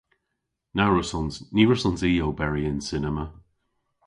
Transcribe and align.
Na 0.75 0.83
wrussons. 0.89 1.35
Ny 1.53 1.63
wrussons 1.65 2.01
i 2.09 2.13
oberi 2.27 2.63
yn 2.71 2.79
cinema. 2.89 3.25